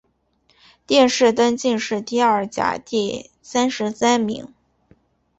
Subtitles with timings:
[0.87, 4.51] 殿试登进士第二甲第三十三名。